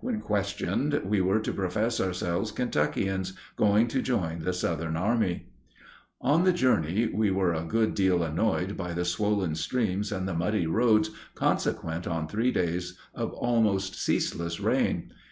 [0.00, 5.48] When questioned, we were to profess ourselves Kentuckians going to join the Southern army.
[6.20, 10.34] On the journey we were a good deal annoyed by the swollen streams and the
[10.34, 15.10] muddy roads consequent on three days of almost ceaseless rain.